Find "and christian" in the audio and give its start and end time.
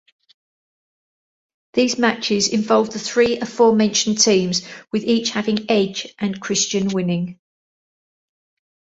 6.17-6.87